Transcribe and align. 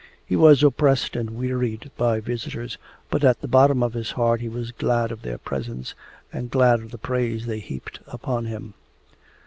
He 0.25 0.35
was 0.35 0.63
oppressed 0.63 1.15
and 1.15 1.37
wearied 1.37 1.91
by 1.95 2.21
visitors, 2.21 2.79
but 3.11 3.23
at 3.23 3.41
the 3.41 3.47
bottom 3.47 3.83
of 3.83 3.93
his 3.93 4.09
heart 4.13 4.41
he 4.41 4.49
was 4.49 4.71
glad 4.71 5.11
of 5.11 5.21
their 5.21 5.37
presence 5.37 5.93
and 6.33 6.49
glad 6.49 6.79
of 6.79 6.89
the 6.89 6.97
praise 6.97 7.45
they 7.45 7.59
heaped 7.59 7.99
upon 8.07 8.45
him. 8.47 8.73